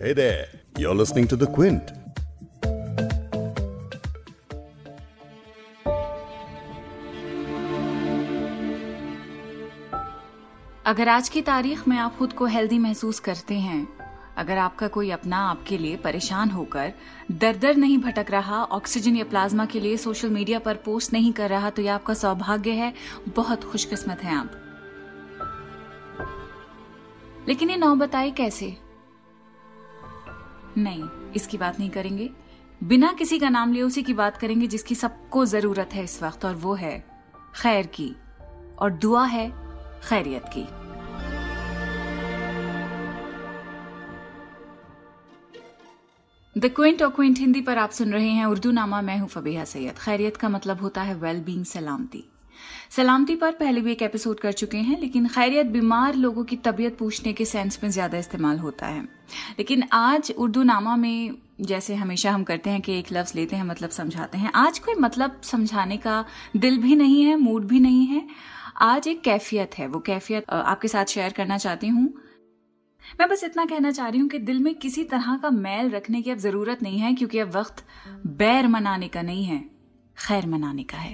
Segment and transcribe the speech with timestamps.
[0.00, 0.46] Hey there,
[0.78, 1.88] you're listening to The Quint.
[10.86, 13.88] अगर आज की तारीख में आप खुद को हेल्दी महसूस करते हैं
[14.36, 16.92] अगर आपका कोई अपना आपके लिए परेशान होकर
[17.32, 21.32] दर दर नहीं भटक रहा ऑक्सीजन या प्लाज्मा के लिए सोशल मीडिया पर पोस्ट नहीं
[21.32, 22.94] कर रहा तो यह आपका सौभाग्य है।
[23.28, 24.50] बहुत खुशकिस्मत है आप।
[27.48, 28.87] लेकिन ये नौ बताई कैसे?
[30.78, 32.30] नहीं, इसकी बात नहीं करेंगे।
[32.80, 36.44] बिना किसी का नाम लिए उसी की बात करेंगे जिसकी सबको ज़रूरत है इस वक्त,
[36.44, 36.98] और वो है
[37.56, 38.14] खैर की,
[38.78, 39.48] और दुआ है
[40.08, 40.66] खैरियत की।
[46.56, 49.64] द क्विंट और क्विंट हिंदी पर आप सुन रहे हैं उर्दू नामा, मैं हूँ फबीहा
[49.64, 52.24] सैयद। खैरियत का मतलब होता है वेल बींग सलामती।
[52.90, 56.96] सलामती पर पहले भी एक एपिसोड कर चुके हैं, लेकिन खैरियत बीमार लोगों की तबीयत
[56.98, 59.02] पूछने के सेंस में ज़्यादा इस्तेमाल होता है।
[59.58, 63.64] लेकिन आज उर्दू नामा में जैसे हमेशा हम करते हैं कि एक लफ्ज लेते हैं
[63.64, 66.24] मतलब समझाते हैं। आज कोई मतलब समझाने का
[66.56, 68.26] दिल भी नहीं है मूड भी नहीं है।
[68.82, 72.12] आज एक कैफियत है, वो कैफियत आपके साथ शेयर करना चाहती हूँ।
[73.20, 76.20] मैं बस इतना कहना चाह रही हूँ कि दिल में किसी तरह का मैल रखने
[76.22, 77.84] की अब ज़रूरत नहीं है, क्योंकि अब वक्त
[78.26, 79.58] बैर मनाने का नहीं है,
[80.16, 81.12] खैर मनाने का है।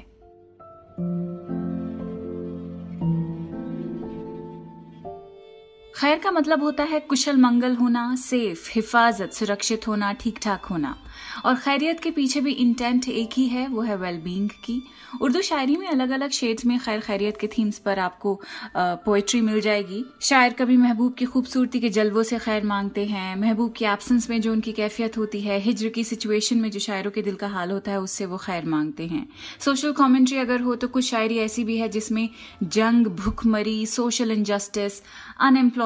[5.95, 10.97] खैर का मतलब होता है कुशल मंगल होना सेफ़ हिफाजत, सुरक्षित होना ठीक ठाक होना।
[11.45, 14.83] और खैरियत के पीछे भी इंटेंट एक ही है, वो है वेलबींग की।
[15.21, 18.41] उर्दू शायरी में अलग अलग शेड्स में खैर खैरियत के थीम्स पर आपको
[18.77, 23.73] पोइट्री मिल जाएगी। शायर कभी महबूब की खूबसूरती के जलवों से खैर मांगते हैं, महबूब
[23.73, 27.23] की एब्सेंस में जो उनकी कैफियत होती है, हिजर की सिचुएशन में जो शायरों के
[27.23, 29.27] दिल का हाल होता है, उससे वो खैर मांगते हैं।
[29.61, 32.29] सोशल कॉमेंट्री अगर हो तो कुछ शायरी ऐसी भी है जिसमें
[32.63, 35.01] जंग, भुखमरी social injustice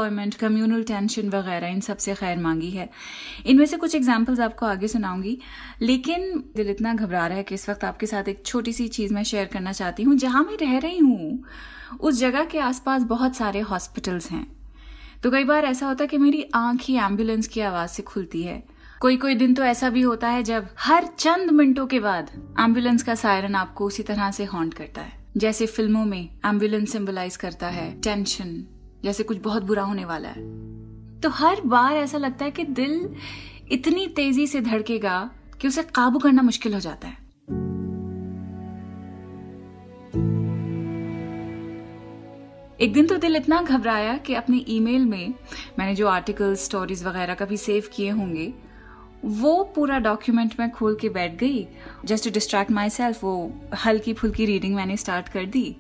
[0.02, 2.91] unemployment communal tension वगैरह, इन सबसे खैर मांगी है।
[3.46, 5.38] इनमें से कुछ एग्जाम्पल्स आपको आगे सुनाऊँगी।
[5.82, 9.14] लेकिन दिल इतना घबरा रहा है कि इस वक्त आपके साथ एक छोटी सी चीज़
[9.14, 11.44] मैं शेयर करना चाहती हूँ। जहाँ मैं रह रही हूँ,
[12.00, 14.47] उस जगह के आसपास बहुत सारे हॉस्पिटल्स हैं।
[15.22, 18.42] तो कई बार ऐसा होता है कि मेरी आँख ही एंबुलेंस की आवाज़ से खुलती
[18.42, 18.65] है।
[19.00, 22.30] कोई कोई दिन तो ऐसा भी होता है जब हर चंद मिनटों के बाद
[22.60, 27.36] एंबुलेंस का सायरन आपको उसी तरह से हॉन्ट करता है। जैसे फ़िल्मों में एंबुलेंस सिंबलाइज
[27.36, 28.65] करता है टेंशन
[29.04, 30.42] जैसे कुछ बहुत बुरा होने वाला है।
[31.20, 33.14] तो हर बार ऐसा लगता है कि दिल
[33.72, 37.26] इतनी तेज़ी से धड़केगा कि उसे काबू करना मुश्किल हो जाता है।
[42.81, 45.34] एक दिन तो दिल इतना घबराया कि अपने ईमेल में
[45.78, 48.53] मैंने जो आर्टिकल, स्टोरीज वगैरह कभी सेव किए होंगे,
[49.25, 51.66] वो पूरा डॉक्यूमेंट मैं खोल के बैठ गई।
[52.04, 53.53] Just to distract myself वो
[53.84, 55.76] हल्की फुल्की रीडिंग मैंने स्टार्ट कर दी।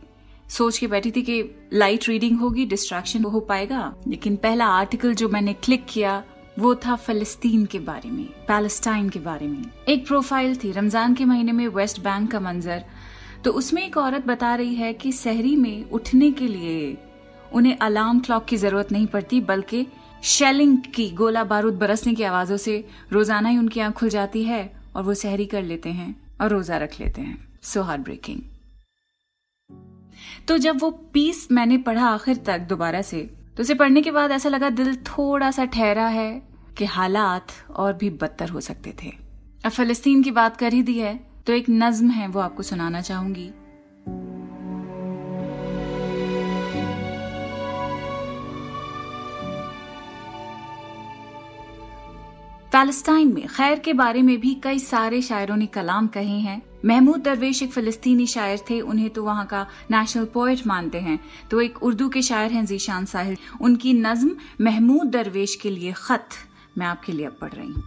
[0.48, 1.42] सोच के बैठी थी कि
[1.72, 6.22] लाइट रीडिंग होगी डिस्ट्रैक्शन हो पाएगा। लेकिन पहला आर्टिकल जो मैंने क्लिक किया,
[6.58, 11.24] वो था फलस्तीन के बारे में पैलेस्टाइन के बारे में। एक प्रोफ़ाइल थी, रमज़ान के
[11.24, 12.84] महीने में वेस्ट बैंक का मंजर।
[13.44, 16.96] तो उसमें एक औरत बता रही है कि शहरी में उठने के लिए
[17.52, 19.86] उन्हें अलार्म क्लॉक की ज़रूरत नहीं पड़ती, बल्कि
[20.24, 24.70] शेलिंग की, गोला बारूद बरसने की आवाजों से रोज़ाना ही उनकी आँख खुल जाती है
[24.96, 28.40] और वो सहरी कर लेते हैं और रोजा रख लेते हैं। सो हार्ट ब्रेकिंग
[30.48, 33.22] तो जब वो पीस मैंने पढ़ा आखिर तक दोबारा से
[33.56, 36.30] तो उसे पढ़ने के बाद ऐसा लगा दिल थोड़ा सा ठहरा है
[36.78, 39.12] कि हालात और भी बदतर हो सकते थे।
[39.64, 41.14] अब फलस्तीन की बात कर ही दी है
[41.46, 43.50] तो एक नज्म है वो आपको सुनाना चाहूँगी।
[52.72, 57.20] पैलेस्टाइन में खैर के बारे में भी कई सारे शायरों ने कलाम कहे हैं। महमूद
[57.20, 61.18] दरवेश एक फिलिस्तीनी शायर थे, उन्हें तो वहाँ का नेशनल पोएट मानते हैं।
[61.50, 66.28] तो एक उर्दू के शायर हैं जीशान साहिल। उनकी नज्म महमूद दरवेश के लिए खत
[66.78, 67.82] मैं आपके लिए अब पढ़ रही हूँ।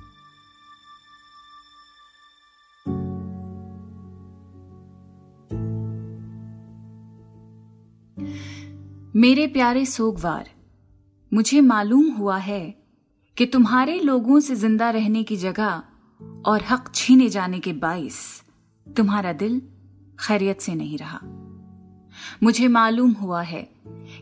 [9.15, 10.49] मेरे प्यारे सोगवार,
[11.31, 12.63] मुझे मालूम हुआ है
[13.37, 15.81] कि तुम्हारे लोगों से ज़िंदा रहने की जगह
[16.45, 18.19] और हक छीने जाने के बाइस
[18.97, 19.61] तुम्हारा दिल
[20.19, 21.19] खैरियत से नहीं रहा।
[22.43, 23.69] मुझे मालूम हुआ है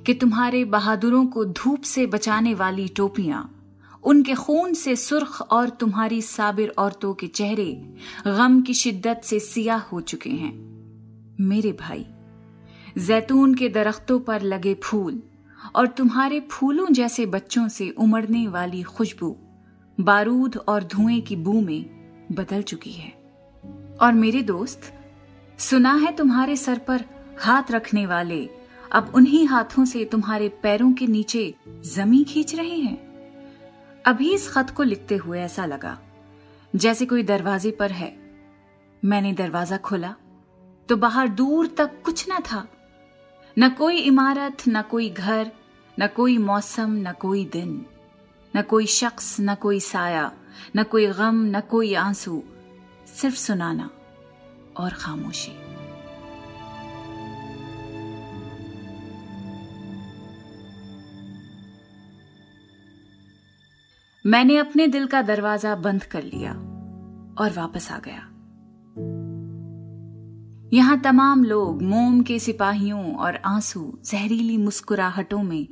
[0.06, 3.56] कि तुम्हारे बहादुरों को धूप से बचाने वाली टोपियाँ,
[4.04, 7.95] उनके खून से सुर्ख और तुम्हारी साबिर औरतों के चेहरे
[8.27, 10.54] गम की शिद्दत से सियाह हो चुके हैं।
[11.39, 12.06] मेरे भाई,
[12.98, 15.21] जैतून के दरख्तों पर लगे फूल
[15.75, 19.36] और तुम्हारे फूलों जैसे बच्चों से उमड़ने वाली खुशबू
[20.00, 21.86] बारूद और धुएँ की बू में
[22.31, 23.19] बदल चुकी है।
[24.01, 24.93] और मेरे दोस्त,
[25.59, 27.03] सुना है तुम्हारे सर पर
[27.39, 28.47] हाथ रखने वाले,
[28.91, 31.53] अब उन्हीं हाथों से तुम्हारे पैरों के नीचे
[31.85, 32.97] जमी खींच रहे हैं।
[34.05, 35.97] अभी इस खत को लिखते हुए ऐसा लगा,
[36.73, 38.11] जैसे कोई दरवाजे पर है।
[39.03, 40.15] मैंने दरवाज़ा खोला
[40.89, 42.67] तो बाहर दूर तक कुछ ना था।
[43.57, 45.51] न कोई इमारत, न कोई घर,
[45.97, 47.85] न कोई मौसम, न कोई दिन,
[48.53, 50.31] न कोई शख्स, न कोई साया,
[50.75, 52.41] न कोई गम, न कोई आँसू
[53.15, 53.89] सिर्फ़ सुनाना
[54.77, 55.51] और खामोशी।
[64.25, 66.53] मैंने अपने दिल का दरवाज़ा बंद कर लिया
[67.39, 68.25] और वापस आ गया।
[70.73, 75.67] यहाँ तमाम लोग मोम के सिपाहियों और आँसू जहरीली मुस्कुराहटों में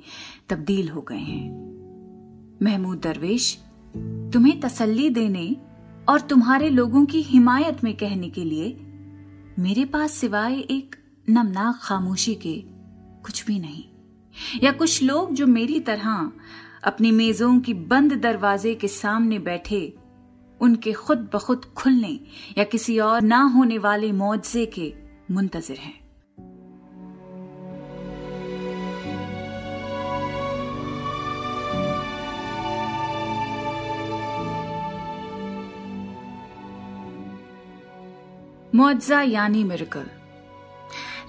[0.50, 3.64] तब्दील हो गए हैं। महमूद दरवेश,
[4.34, 5.56] तुम्हें तसल्ली देने
[6.10, 8.78] और तुम्हारे लोगों की हिमायत में कहने के लिए
[9.60, 10.96] मेरे पास सिवाय एक
[11.30, 12.64] नमनाक खामोशी के
[13.24, 13.84] कुछ भी नहीं।
[14.64, 16.32] या कुछ लोग जो मेरी तरह
[16.84, 19.98] अपनी मेजों की बंद दरवाजे के सामने बैठे,
[20.62, 22.20] उनके खुद बखुद खुलने
[22.58, 24.94] या किसी और ना होने वाले मुआवजे के
[25.32, 26.07] मुंतजर हैं।
[38.76, 40.06] मुआवजा यानी मिरकल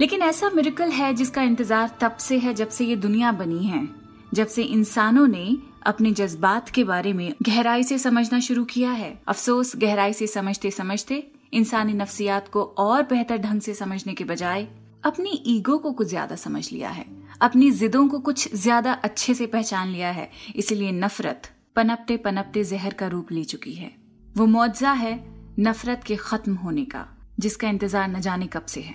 [0.01, 3.89] लेकिन ऐसा मिरकल है जिसका इंतज़ार तब से है जब से ये दुनिया बनी है,
[4.35, 5.57] जब से इंसानों ने
[5.87, 10.71] अपने जज्बात के बारे में गहराई से समझना शुरू किया है। अफसोस, गहराई से समझते
[10.71, 14.67] समझते इंसानी नफ्सियात को और बेहतर ढंग से समझने के बजाय
[15.05, 17.05] अपनी ईगो को कुछ ज़्यादा समझ लिया है,
[17.41, 22.95] अपनी जिदों को कुछ ज़्यादा अच्छे से पहचान लिया है, इसलिए नफरत पनपते पनपते जहर
[22.95, 23.91] का रूप ले चुकी है।
[24.29, 25.15] वो मुआवजा है
[25.61, 27.07] नफरत के खत्म होने का।
[27.39, 28.95] जिसका इंतज़ार न जाने कब से है।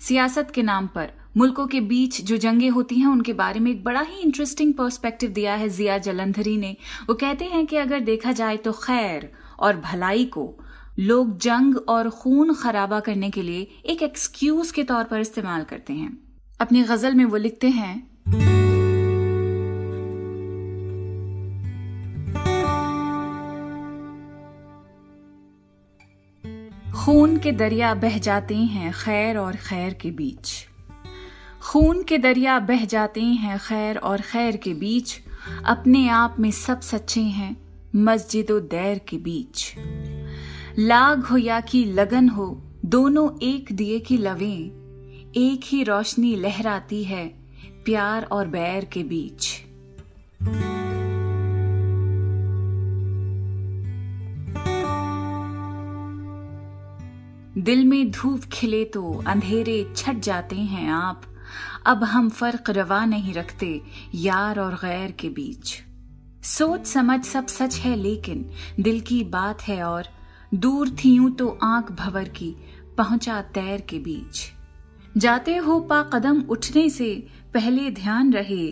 [0.00, 3.82] सियासत के नाम पर मुल्कों के बीच जो जंगें होती हैं, उनके बारे में एक
[3.84, 6.76] बड़ा ही इंटरेस्टिंग पर्सपेक्टिव दिया है जिया जलंधरी ने।
[7.08, 10.52] वो कहते हैं कि अगर देखा जाए तो खैर और भलाई को
[10.98, 15.92] लोग जंग और खून खराबा करने के लिए एक एक्सक्यूज के तौर पर इस्तेमाल करते
[15.92, 16.16] हैं।
[16.60, 18.57] अपनी गज़ल में वो लिखते हैं
[27.38, 30.68] के दरिया बह जाते हैं खैर और खैर के बीच।
[31.62, 35.20] खून के दरिया बह जाते हैं खैर और खैर के बीच।
[35.64, 37.56] अपने आप में सब सच्चे हैं,
[37.96, 39.74] मस्जिद दैर के बीच।
[40.78, 44.70] लाग हो या की लगन हो, दोनों एक दिए की लवें।
[45.36, 47.28] एक ही रोशनी लहराती है,
[47.84, 49.62] प्यार और बैर के बीच।
[57.58, 61.22] दिल में धूप खिले तो अंधेरे छट जाते हैं आप।
[61.86, 63.80] अब हम फ़र्क रवा नहीं रखते
[64.14, 65.74] यार और गैर के बीच।
[66.44, 68.48] सोच समझ सब सच है लेकिन
[68.80, 70.08] दिल की बात है और
[70.52, 72.54] दूर थी यूँ तो आँख भवर की,
[72.98, 74.44] पहुँचा तैर के बीच।
[75.16, 78.70] जाते हो पा कदम उठने से पहले ध्यान रहे,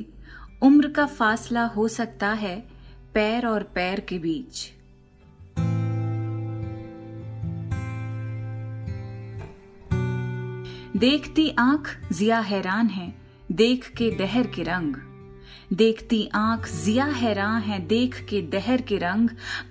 [0.62, 2.56] उम्र का फासला हो सकता है
[3.14, 4.70] पैर और पैर के बीच।
[10.96, 13.14] देखती आँख जिया हैरान है,
[13.52, 14.94] देख के दहर के रंग।
[15.72, 19.28] देखती आँख जिया हैरान है, देख के दहर के रंग।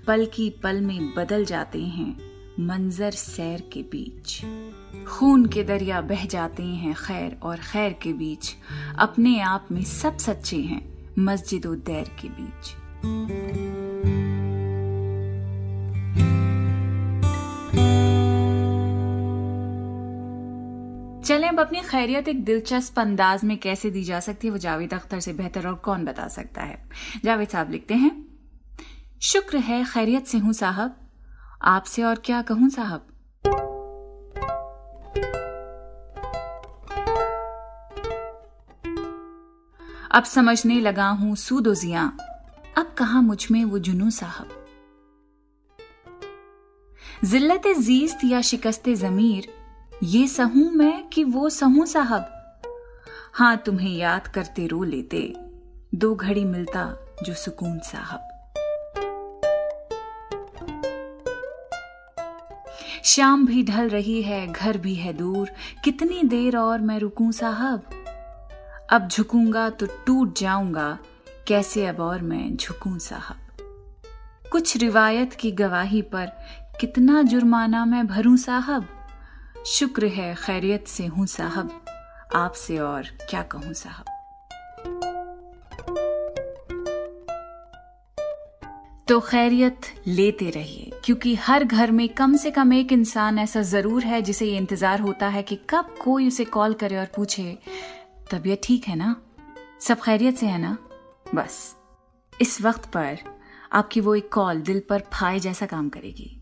[0.08, 2.18] पल की पल में बदल जाते हैं,
[2.60, 4.42] मंजर सैर के बीच।
[5.08, 8.56] खून के दरिया बह जाते हैं खैर और खैर के बीच।
[9.00, 12.76] अपने आप में सब सच्चे हैं, मस्जिद दैर के बीच।
[21.26, 24.94] चलें, अब अपनी खैरियत एक दिलचस्प अंदाज में कैसे दी जा सकती है, वो जावेद
[24.94, 26.78] अख्तर से बेहतर और कौन बता सकता है।
[27.26, 28.12] जावेद साहब लिखते हैं,
[29.22, 31.10] शुक्र है, खैरियत से हूँ साहब।
[31.62, 33.08] आपसे और क्या कहूँ साहब?
[40.12, 42.06] अब समझने लगा हूँ, सूदो जिया।
[42.78, 44.50] अब कहा मुझमें वो जुनू साहब?
[47.24, 49.55] जिल्लत जीस्त या शिकस्त जमीर
[50.04, 52.56] ये सहूं मैं कि वो सहूं साहब।
[53.34, 55.34] हाँ तुम्हें याद करते रो लेते।
[55.96, 58.20] दो घड़ी मिलता जो सुकून साहब।
[63.04, 65.50] शाम भी ढल रही है, घर भी है दूर।
[65.84, 67.84] कितनी देर और मैं रुकूं साहब?
[68.90, 71.00] अब झुकूँगा तो टूट जाऊँगा।
[71.48, 73.38] कैसे अब और मैं झुकूं साहब?
[74.52, 76.26] कुछ रिवायत की गवाही पर
[76.80, 78.95] कितना जुर्माना मैं भरूं साहब?
[79.68, 81.86] शुक्र है, खैरियत से हूँ साहब।
[82.36, 84.06] आपसे और क्या कहूँ साहब?
[89.08, 94.04] तो खैरियत लेते रहिए, क्योंकि हर घर में कम से कम एक इंसान ऐसा ज़रूर
[94.04, 97.58] है जिसे ये इंतज़ार होता है कि कब कोई उसे कॉल करे और पूछे,
[98.32, 99.16] तबीयत ठीक है ना?
[99.82, 100.78] सब खैरियत से है ना?
[101.36, 101.76] बस।
[102.42, 103.18] इस वक्त पर
[103.74, 106.35] आपकी वो एक कॉल दिल पर फाए जैसा काम करेगी।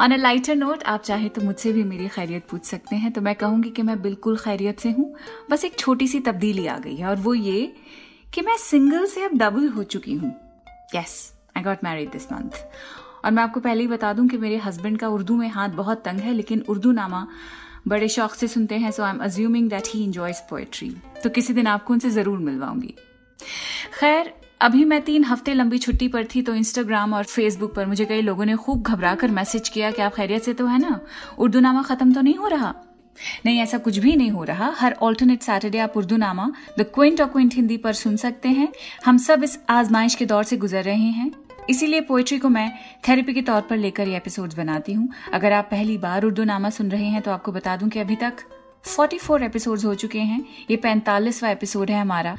[0.00, 3.20] ऑन अ लाइटर नोट आप चाहे तो मुझसे भी मेरी खैरियत पूछ सकते हैं तो
[3.20, 5.14] मैं कहूँगी कि मैं बिल्कुल खैरियत से हूँ।
[5.50, 7.72] बस एक छोटी सी तब्दीली आ गई है, और वो ये
[8.34, 10.34] कि मैं सिंगल से अब डबल हो चुकी हूँ।
[10.94, 12.62] Yes I got married this month
[13.24, 16.02] और मैं आपको पहले ही बता दूँ कि मेरे हस्बैंड का उर्दू में हाथ बहुत
[16.04, 17.26] तंग है, लेकिन उर्दू नामा
[17.88, 20.90] बड़े शौक से सुनते हैं so I am assuming that he enjoys poetry
[21.22, 22.94] तो किसी दिन आपको उनसे ज़रूर मिलवाऊँगी।
[23.98, 28.04] खैर अभी मैं तीन हफ़्ते लंबी छुट्टी पर थी तो इंस्टाग्राम और फेसबुक पर मुझे
[28.04, 31.00] कई लोगों ने खूब घबरा कर मैसेज किया कि आप खैरियत से तो है ना?
[31.38, 32.74] उर्दू नामा खत्म तो नहीं हो रहा?
[33.46, 37.20] नहीं, ऐसा कुछ भी नहीं हो रहा। हर ऑल्टरनेट सैटरडे आप उर्दू नामा द क्विंट
[37.20, 38.68] और क्विंट हिंदी पर सुन सकते हैं।
[39.06, 41.30] हम सब इस आजमाइश के दौर से गुजर रहे हैं।
[41.70, 42.70] इसीलिए पोएट्री को मैं
[43.08, 46.70] थेरेपी के तौर पर लेकर ये एपिसोड्स बनाती हूँ। अगर आप पहली बार उर्दू नामा
[46.70, 48.44] सुन रहे हैं तो आपको बता दूँ कि अभी तक
[48.84, 52.36] 44 एपिसोड्स हो चुके हैं। ये पैंतालीसवा एपिसोड है हमारा।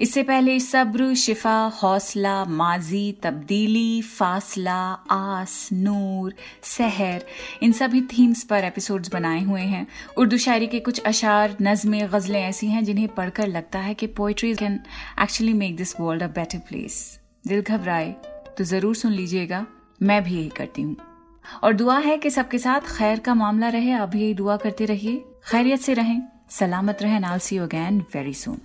[0.00, 7.24] इससे पहले सब्र, शिफा, हौसला, माजी, तब्दीली, फासला, आस, नूर, सहर,
[7.62, 12.42] इन सभी थीम्स पर एपिसोड्स बनाए हुए हैं। उर्दू शायरी के कुछ अशार, नज़में, गज़लें
[12.42, 14.80] ऐसी हैं जिन्हें पढ़कर लगता है कि poetry can
[15.22, 18.10] actually make this world a better place दिल घबराए
[18.58, 19.66] तो ज़रूर सुन लीजिएगा।
[20.02, 20.96] मैं भी यही करती हूँ।
[21.62, 24.84] और दुआ है कि सबके साथ खैर का मामला रहे। आप भी यही दुआ करते
[24.84, 26.20] रहिए। खैरियत से रहें
[26.58, 28.58] सलामत रहें नाल सी अगैन वेरी सुन